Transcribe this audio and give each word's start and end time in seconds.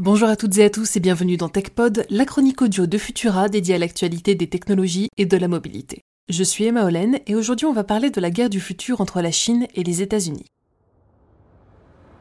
Bonjour 0.00 0.28
à 0.28 0.36
toutes 0.36 0.56
et 0.58 0.64
à 0.64 0.70
tous 0.70 0.94
et 0.94 1.00
bienvenue 1.00 1.36
dans 1.36 1.48
TechPod, 1.48 2.06
la 2.08 2.24
chronique 2.24 2.62
audio 2.62 2.86
de 2.86 2.98
Futura 2.98 3.48
dédiée 3.48 3.74
à 3.74 3.78
l'actualité 3.78 4.36
des 4.36 4.46
technologies 4.46 5.08
et 5.16 5.26
de 5.26 5.36
la 5.36 5.48
mobilité. 5.48 6.02
Je 6.28 6.44
suis 6.44 6.66
Emma 6.66 6.84
Hollen 6.84 7.18
et 7.26 7.34
aujourd'hui 7.34 7.66
on 7.66 7.72
va 7.72 7.82
parler 7.82 8.10
de 8.10 8.20
la 8.20 8.30
guerre 8.30 8.48
du 8.48 8.60
futur 8.60 9.00
entre 9.00 9.20
la 9.20 9.32
Chine 9.32 9.66
et 9.74 9.82
les 9.82 10.00
États-Unis. 10.00 10.46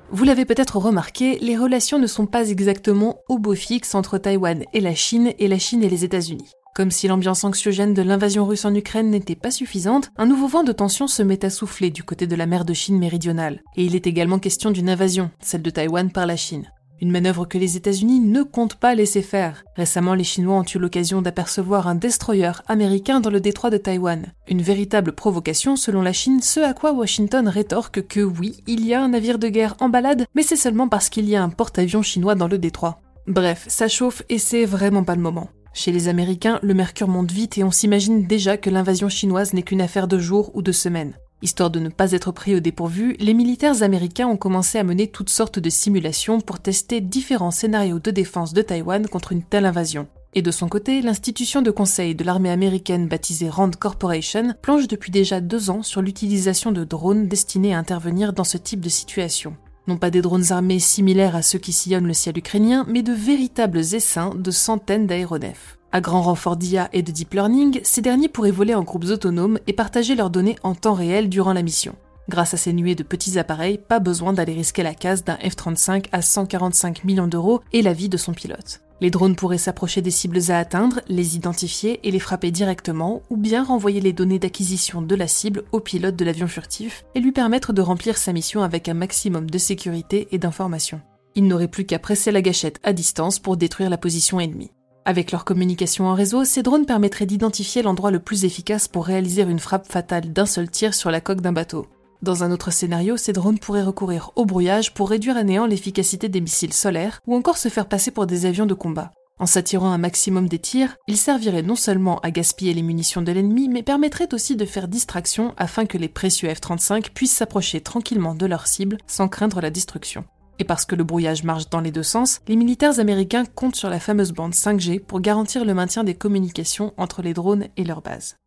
Vous 0.09 0.23
l'avez 0.23 0.45
peut-être 0.45 0.77
remarqué, 0.77 1.37
les 1.37 1.55
relations 1.55 1.99
ne 1.99 2.07
sont 2.07 2.25
pas 2.25 2.49
exactement 2.49 3.19
au 3.29 3.37
beau 3.37 3.53
fixe 3.53 3.93
entre 3.93 4.17
Taïwan 4.17 4.63
et 4.73 4.81
la 4.81 4.95
Chine 4.95 5.33
et 5.37 5.47
la 5.47 5.59
Chine 5.59 5.83
et 5.83 5.89
les 5.89 6.03
États-Unis. 6.03 6.49
Comme 6.73 6.89
si 6.89 7.07
l'ambiance 7.07 7.43
anxiogène 7.43 7.93
de 7.93 8.01
l'invasion 8.01 8.47
russe 8.47 8.65
en 8.65 8.73
Ukraine 8.73 9.11
n'était 9.11 9.35
pas 9.35 9.51
suffisante, 9.51 10.09
un 10.17 10.25
nouveau 10.25 10.47
vent 10.47 10.63
de 10.63 10.71
tension 10.71 11.05
se 11.05 11.21
met 11.21 11.45
à 11.45 11.51
souffler 11.51 11.91
du 11.91 12.01
côté 12.01 12.25
de 12.25 12.35
la 12.35 12.47
mer 12.47 12.65
de 12.65 12.73
Chine 12.73 12.97
méridionale. 12.97 13.61
Et 13.75 13.85
il 13.85 13.95
est 13.95 14.07
également 14.07 14.39
question 14.39 14.71
d'une 14.71 14.89
invasion, 14.89 15.29
celle 15.41 15.61
de 15.61 15.69
Taïwan 15.69 16.11
par 16.11 16.25
la 16.25 16.37
Chine. 16.37 16.71
Une 16.99 17.11
manœuvre 17.11 17.45
que 17.45 17.59
les 17.59 17.77
États-Unis 17.77 18.19
ne 18.19 18.41
comptent 18.41 18.75
pas 18.75 18.95
laisser 18.95 19.21
faire. 19.21 19.63
Récemment, 19.75 20.15
les 20.15 20.23
Chinois 20.23 20.57
ont 20.57 20.63
eu 20.63 20.79
l'occasion 20.79 21.21
d'apercevoir 21.21 21.87
un 21.87 21.93
destroyer 21.93 22.51
américain 22.67 23.19
dans 23.19 23.29
le 23.29 23.39
détroit 23.39 23.69
de 23.69 23.77
Taïwan. 23.77 24.33
Une 24.47 24.63
véritable 24.63 25.11
provocation 25.11 25.75
selon 25.75 26.01
la 26.01 26.13
Chine, 26.13 26.41
ce 26.41 26.59
à 26.59 26.73
quoi 26.73 26.93
Washington 26.93 27.47
rétorque 27.47 28.07
que 28.07 28.21
oui, 28.21 28.63
il 28.65 28.83
y 28.83 28.95
a 28.95 29.03
un 29.03 29.09
navire 29.09 29.37
de 29.37 29.47
guerre 29.47 29.75
en 29.79 29.89
balade, 29.89 30.25
mais 30.33 30.41
c'est 30.41 30.55
seulement 30.55 30.87
parce 30.87 31.09
qu'il 31.09 31.29
y 31.29 31.35
a 31.35 31.43
un 31.43 31.49
porte-avions 31.49 32.01
chinois 32.01 32.33
dans 32.33 32.47
le 32.47 32.57
détroit. 32.57 32.99
Bref, 33.27 33.65
ça 33.67 33.87
chauffe 33.87 34.23
et 34.29 34.39
c'est 34.39 34.65
vraiment 34.65 35.03
pas 35.03 35.15
le 35.15 35.21
moment. 35.21 35.49
Chez 35.73 35.91
les 35.91 36.07
Américains, 36.07 36.59
le 36.63 36.73
mercure 36.73 37.07
monte 37.07 37.31
vite 37.31 37.59
et 37.59 37.63
on 37.63 37.69
s'imagine 37.69 38.25
déjà 38.25 38.57
que 38.57 38.71
l'invasion 38.71 39.09
chinoise 39.09 39.53
n'est 39.53 39.61
qu'une 39.61 39.81
affaire 39.81 40.07
de 40.07 40.17
jours 40.17 40.49
ou 40.55 40.63
de 40.63 40.71
semaines. 40.71 41.13
Histoire 41.43 41.69
de 41.69 41.79
ne 41.79 41.89
pas 41.89 42.13
être 42.13 42.31
pris 42.31 42.55
au 42.55 42.59
dépourvu, 42.59 43.15
les 43.19 43.35
militaires 43.35 43.83
américains 43.83 44.27
ont 44.27 44.37
commencé 44.37 44.79
à 44.79 44.83
mener 44.83 45.07
toutes 45.07 45.29
sortes 45.29 45.59
de 45.59 45.69
simulations 45.69 46.41
pour 46.41 46.59
tester 46.59 46.99
différents 46.99 47.51
scénarios 47.51 47.99
de 47.99 48.09
défense 48.09 48.53
de 48.53 48.63
Taïwan 48.63 49.07
contre 49.07 49.33
une 49.33 49.43
telle 49.43 49.67
invasion. 49.67 50.07
Et 50.33 50.41
de 50.41 50.49
son 50.49 50.67
côté, 50.67 51.01
l'institution 51.01 51.61
de 51.61 51.69
conseil 51.69 52.15
de 52.15 52.23
l'armée 52.23 52.49
américaine 52.49 53.07
baptisée 53.07 53.49
Rand 53.49 53.75
Corporation 53.75 54.55
planche 54.63 54.87
depuis 54.87 55.11
déjà 55.11 55.39
deux 55.39 55.69
ans 55.69 55.83
sur 55.83 56.01
l'utilisation 56.01 56.71
de 56.71 56.83
drones 56.83 57.27
destinés 57.27 57.75
à 57.75 57.79
intervenir 57.79 58.33
dans 58.33 58.43
ce 58.43 58.57
type 58.57 58.81
de 58.81 58.89
situation. 58.89 59.55
Non 59.87 59.97
pas 59.97 60.09
des 60.09 60.21
drones 60.21 60.51
armés 60.51 60.79
similaires 60.79 61.35
à 61.35 61.41
ceux 61.41 61.59
qui 61.59 61.71
sillonnent 61.71 62.07
le 62.07 62.13
ciel 62.13 62.37
ukrainien, 62.37 62.85
mais 62.89 63.03
de 63.03 63.13
véritables 63.13 63.79
essaims 63.79 64.35
de 64.35 64.51
centaines 64.51 65.07
d'aéronefs. 65.07 65.77
À 65.93 66.01
grand 66.01 66.21
renfort 66.21 66.57
d'IA 66.57 66.89
et 66.91 67.01
de 67.01 67.11
deep 67.11 67.33
learning, 67.33 67.79
ces 67.83 68.01
derniers 68.01 68.27
pourraient 68.27 68.51
voler 68.51 68.75
en 68.75 68.83
groupes 68.83 69.05
autonomes 69.05 69.59
et 69.65 69.73
partager 69.73 70.15
leurs 70.15 70.29
données 70.29 70.57
en 70.63 70.75
temps 70.75 70.93
réel 70.93 71.29
durant 71.29 71.53
la 71.53 71.63
mission. 71.63 71.95
Grâce 72.29 72.53
à 72.53 72.57
ces 72.57 72.73
nuées 72.73 72.95
de 72.95 73.03
petits 73.03 73.39
appareils, 73.39 73.77
pas 73.77 73.99
besoin 73.99 74.33
d'aller 74.33 74.53
risquer 74.53 74.83
la 74.83 74.93
case 74.93 75.23
d'un 75.23 75.37
F-35 75.37 76.07
à 76.11 76.21
145 76.21 77.05
millions 77.05 77.27
d'euros 77.27 77.61
et 77.71 77.81
la 77.81 77.93
vie 77.93 78.09
de 78.09 78.17
son 78.17 78.33
pilote. 78.33 78.81
Les 78.99 79.11
drones 79.11 79.35
pourraient 79.35 79.59
s'approcher 79.59 80.01
des 80.01 80.11
cibles 80.11 80.49
à 80.49 80.57
atteindre, 80.57 81.01
les 81.07 81.35
identifier 81.35 81.99
et 82.03 82.09
les 82.09 82.19
frapper 82.19 82.49
directement, 82.49 83.21
ou 83.29 83.37
bien 83.37 83.63
renvoyer 83.63 84.01
les 84.01 84.13
données 84.13 84.39
d'acquisition 84.39 85.03
de 85.03 85.15
la 85.15 85.27
cible 85.27 85.63
au 85.71 85.79
pilote 85.79 86.15
de 86.15 86.25
l'avion 86.25 86.47
furtif 86.47 87.05
et 87.13 87.19
lui 87.19 87.31
permettre 87.31 87.73
de 87.73 87.81
remplir 87.81 88.17
sa 88.17 88.33
mission 88.33 88.63
avec 88.63 88.89
un 88.89 88.95
maximum 88.95 89.49
de 89.49 89.57
sécurité 89.59 90.27
et 90.31 90.39
d'information. 90.39 90.99
Il 91.35 91.45
n'aurait 91.45 91.67
plus 91.67 91.85
qu'à 91.85 91.99
presser 91.99 92.31
la 92.31 92.41
gâchette 92.41 92.79
à 92.83 92.93
distance 92.93 93.37
pour 93.37 93.57
détruire 93.57 93.91
la 93.91 93.99
position 93.99 94.39
ennemie. 94.39 94.71
Avec 95.05 95.31
leur 95.31 95.45
communication 95.45 96.07
en 96.07 96.15
réseau, 96.15 96.43
ces 96.43 96.63
drones 96.63 96.87
permettraient 96.87 97.27
d'identifier 97.27 97.83
l'endroit 97.83 98.11
le 98.11 98.19
plus 98.19 98.43
efficace 98.45 98.87
pour 98.87 99.05
réaliser 99.05 99.43
une 99.43 99.59
frappe 99.59 99.87
fatale 99.87 100.33
d'un 100.33 100.47
seul 100.47 100.69
tir 100.69 100.93
sur 100.93 101.11
la 101.11 101.21
coque 101.21 101.41
d'un 101.41 101.53
bateau. 101.53 101.87
Dans 102.23 102.43
un 102.43 102.51
autre 102.51 102.71
scénario, 102.71 103.15
ces 103.15 103.31
drones 103.31 103.59
pourraient 103.59 103.83
recourir 103.83 104.31
au 104.35 104.45
brouillage 104.45 104.93
pour 104.93 105.09
réduire 105.09 105.37
à 105.37 105.43
néant 105.43 105.67
l'efficacité 105.67 106.29
des 106.29 106.41
missiles 106.41 106.73
solaires 106.73 107.19
ou 107.27 107.35
encore 107.35 107.57
se 107.57 107.69
faire 107.69 107.87
passer 107.87 108.09
pour 108.09 108.25
des 108.25 108.45
avions 108.45 108.65
de 108.65 108.73
combat. 108.73 109.11
En 109.39 109.45
s'attirant 109.45 109.91
un 109.91 109.99
maximum 109.99 110.49
des 110.49 110.57
tirs, 110.57 110.97
ils 111.07 111.17
serviraient 111.17 111.61
non 111.61 111.75
seulement 111.75 112.19
à 112.21 112.31
gaspiller 112.31 112.73
les 112.73 112.81
munitions 112.81 113.21
de 113.21 113.31
l'ennemi, 113.31 113.69
mais 113.69 113.83
permettraient 113.83 114.33
aussi 114.33 114.55
de 114.55 114.65
faire 114.65 114.87
distraction 114.87 115.53
afin 115.57 115.85
que 115.85 115.99
les 115.99 116.09
précieux 116.09 116.49
F-35 116.49 117.11
puissent 117.11 117.35
s'approcher 117.35 117.81
tranquillement 117.81 118.33
de 118.33 118.47
leur 118.47 118.65
cible 118.65 118.97
sans 119.05 119.27
craindre 119.27 119.61
la 119.61 119.69
destruction. 119.69 120.25
Et 120.57 120.63
parce 120.63 120.85
que 120.85 120.95
le 120.95 121.03
brouillage 121.03 121.43
marche 121.43 121.69
dans 121.69 121.81
les 121.81 121.91
deux 121.91 122.01
sens, 122.01 122.39
les 122.47 122.55
militaires 122.55 122.99
américains 122.99 123.45
comptent 123.45 123.75
sur 123.75 123.91
la 123.91 123.99
fameuse 123.99 124.31
bande 124.31 124.53
5G 124.53 124.99
pour 125.01 125.21
garantir 125.21 125.65
le 125.65 125.75
maintien 125.75 126.03
des 126.03 126.15
communications 126.15 126.95
entre 126.97 127.21
les 127.21 127.35
drones 127.35 127.67
et 127.77 127.83
leur 127.83 128.01
base. 128.01 128.37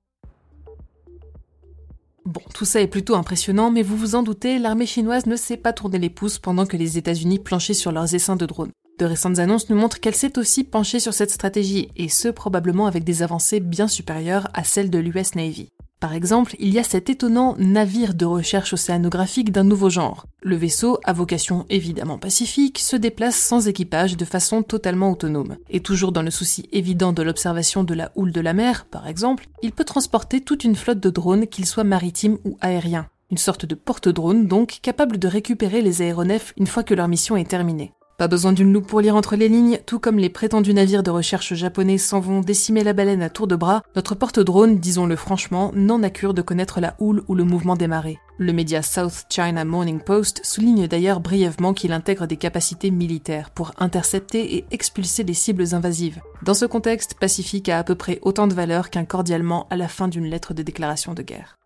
Bon, 2.26 2.42
tout 2.54 2.66
ça 2.66 2.82
est 2.82 2.86
plutôt 2.86 3.14
impressionnant, 3.14 3.70
mais 3.70 3.82
vous 3.82 3.96
vous 3.96 4.14
en 4.14 4.22
doutez, 4.22 4.58
l'armée 4.58 4.86
chinoise 4.86 5.26
ne 5.26 5.36
sait 5.36 5.56
pas 5.56 5.72
tourner 5.72 5.98
les 5.98 6.10
pouces 6.10 6.38
pendant 6.38 6.66
que 6.66 6.76
les 6.76 6.98
États-Unis 6.98 7.38
planchaient 7.38 7.72
sur 7.72 7.92
leurs 7.92 8.14
essaims 8.14 8.36
de 8.36 8.44
drones. 8.44 8.72
De 8.98 9.06
récentes 9.06 9.38
annonces 9.38 9.70
nous 9.70 9.76
montrent 9.76 10.00
qu'elle 10.00 10.14
s'est 10.14 10.38
aussi 10.38 10.62
penchée 10.62 11.00
sur 11.00 11.14
cette 11.14 11.30
stratégie, 11.30 11.88
et 11.96 12.10
ce 12.10 12.28
probablement 12.28 12.86
avec 12.86 13.04
des 13.04 13.22
avancées 13.22 13.60
bien 13.60 13.88
supérieures 13.88 14.48
à 14.52 14.64
celles 14.64 14.90
de 14.90 14.98
l'US 14.98 15.34
Navy. 15.34 15.70
Par 16.00 16.14
exemple, 16.14 16.56
il 16.58 16.72
y 16.72 16.78
a 16.78 16.82
cet 16.82 17.10
étonnant 17.10 17.54
navire 17.58 18.14
de 18.14 18.24
recherche 18.24 18.72
océanographique 18.72 19.52
d'un 19.52 19.64
nouveau 19.64 19.90
genre. 19.90 20.24
Le 20.42 20.56
vaisseau, 20.56 20.98
à 21.04 21.12
vocation 21.12 21.66
évidemment 21.68 22.16
pacifique, 22.16 22.78
se 22.78 22.96
déplace 22.96 23.36
sans 23.36 23.68
équipage 23.68 24.16
de 24.16 24.24
façon 24.24 24.62
totalement 24.62 25.10
autonome. 25.10 25.58
Et 25.68 25.80
toujours 25.80 26.12
dans 26.12 26.22
le 26.22 26.30
souci 26.30 26.70
évident 26.72 27.12
de 27.12 27.22
l'observation 27.22 27.84
de 27.84 27.92
la 27.92 28.12
houle 28.16 28.32
de 28.32 28.40
la 28.40 28.54
mer, 28.54 28.86
par 28.86 29.06
exemple, 29.06 29.46
il 29.62 29.72
peut 29.72 29.84
transporter 29.84 30.40
toute 30.40 30.64
une 30.64 30.74
flotte 30.74 31.00
de 31.00 31.10
drones, 31.10 31.46
qu'ils 31.46 31.66
soient 31.66 31.84
maritimes 31.84 32.38
ou 32.46 32.56
aériens. 32.62 33.08
Une 33.30 33.36
sorte 33.36 33.66
de 33.66 33.74
porte-drone 33.74 34.46
donc, 34.46 34.78
capable 34.80 35.18
de 35.18 35.28
récupérer 35.28 35.82
les 35.82 36.00
aéronefs 36.00 36.54
une 36.56 36.66
fois 36.66 36.82
que 36.82 36.94
leur 36.94 37.08
mission 37.08 37.36
est 37.36 37.48
terminée. 37.48 37.92
Pas 38.20 38.28
besoin 38.28 38.52
d'une 38.52 38.70
loupe 38.70 38.86
pour 38.86 39.00
lire 39.00 39.16
entre 39.16 39.34
les 39.34 39.48
lignes, 39.48 39.78
tout 39.86 39.98
comme 39.98 40.18
les 40.18 40.28
prétendus 40.28 40.74
navires 40.74 41.02
de 41.02 41.10
recherche 41.10 41.54
japonais 41.54 41.96
s'en 41.96 42.20
vont 42.20 42.42
décimer 42.42 42.84
la 42.84 42.92
baleine 42.92 43.22
à 43.22 43.30
tour 43.30 43.46
de 43.46 43.56
bras, 43.56 43.82
notre 43.96 44.14
porte-drone, 44.14 44.78
disons-le 44.78 45.16
franchement, 45.16 45.72
n'en 45.74 46.02
a 46.02 46.10
cure 46.10 46.34
de 46.34 46.42
connaître 46.42 46.82
la 46.82 46.96
houle 46.98 47.22
ou 47.28 47.34
le 47.34 47.44
mouvement 47.44 47.76
des 47.76 47.86
marées. 47.86 48.18
Le 48.36 48.52
média 48.52 48.82
South 48.82 49.24
China 49.30 49.64
Morning 49.64 50.00
Post 50.00 50.42
souligne 50.44 50.86
d'ailleurs 50.86 51.20
brièvement 51.20 51.72
qu'il 51.72 51.92
intègre 51.92 52.26
des 52.26 52.36
capacités 52.36 52.90
militaires 52.90 53.48
pour 53.48 53.72
intercepter 53.78 54.54
et 54.56 54.66
expulser 54.70 55.22
les 55.22 55.32
cibles 55.32 55.74
invasives. 55.74 56.20
Dans 56.42 56.52
ce 56.52 56.66
contexte, 56.66 57.14
Pacifique 57.14 57.70
a 57.70 57.78
à 57.78 57.84
peu 57.84 57.94
près 57.94 58.18
autant 58.20 58.48
de 58.48 58.52
valeur 58.52 58.90
qu'un 58.90 59.06
cordialement 59.06 59.66
à 59.70 59.76
la 59.76 59.88
fin 59.88 60.08
d'une 60.08 60.26
lettre 60.26 60.52
de 60.52 60.62
déclaration 60.62 61.14
de 61.14 61.22
guerre. 61.22 61.56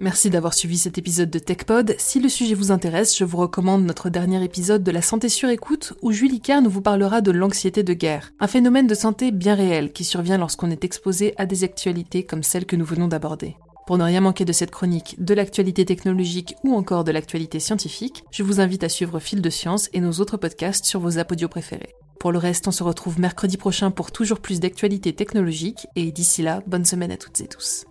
Merci 0.00 0.28
d'avoir 0.28 0.54
suivi 0.54 0.76
cet 0.76 0.98
épisode 0.98 1.30
de 1.30 1.38
TechPod. 1.38 1.94
Si 1.98 2.18
le 2.18 2.28
sujet 2.28 2.54
vous 2.54 2.72
intéresse, 2.72 3.16
je 3.16 3.24
vous 3.24 3.36
recommande 3.36 3.84
notre 3.84 4.10
dernier 4.10 4.42
épisode 4.42 4.82
de 4.82 4.90
la 4.90 5.02
santé 5.02 5.28
sur 5.28 5.48
écoute 5.48 5.92
où 6.02 6.10
Julie 6.10 6.40
Carne 6.40 6.66
vous 6.66 6.80
parlera 6.80 7.20
de 7.20 7.30
l'anxiété 7.30 7.84
de 7.84 7.94
guerre, 7.94 8.32
un 8.40 8.48
phénomène 8.48 8.88
de 8.88 8.94
santé 8.94 9.30
bien 9.30 9.54
réel 9.54 9.92
qui 9.92 10.02
survient 10.02 10.36
lorsqu'on 10.36 10.72
est 10.72 10.82
exposé 10.82 11.32
à 11.36 11.46
des 11.46 11.62
actualités 11.62 12.24
comme 12.24 12.42
celles 12.42 12.66
que 12.66 12.74
nous 12.74 12.84
venons 12.84 13.06
d'aborder. 13.06 13.56
Pour 13.86 13.96
ne 13.96 14.04
rien 14.04 14.20
manquer 14.20 14.44
de 14.44 14.52
cette 14.52 14.72
chronique, 14.72 15.14
de 15.22 15.34
l'actualité 15.34 15.84
technologique 15.84 16.56
ou 16.64 16.74
encore 16.74 17.04
de 17.04 17.12
l'actualité 17.12 17.60
scientifique, 17.60 18.24
je 18.32 18.42
vous 18.42 18.60
invite 18.60 18.82
à 18.82 18.88
suivre 18.88 19.20
Fil 19.20 19.42
de 19.42 19.50
Science 19.50 19.90
et 19.92 20.00
nos 20.00 20.14
autres 20.14 20.38
podcasts 20.38 20.86
sur 20.86 20.98
vos 20.98 21.18
apodios 21.18 21.48
préférés. 21.48 21.94
Pour 22.18 22.32
le 22.32 22.38
reste, 22.38 22.66
on 22.66 22.72
se 22.72 22.82
retrouve 22.82 23.20
mercredi 23.20 23.58
prochain 23.58 23.92
pour 23.92 24.10
toujours 24.10 24.40
plus 24.40 24.58
d'actualités 24.58 25.12
technologiques 25.12 25.86
et 25.94 26.10
d'ici 26.10 26.42
là, 26.42 26.62
bonne 26.66 26.86
semaine 26.86 27.12
à 27.12 27.16
toutes 27.16 27.40
et 27.42 27.46
tous. 27.46 27.84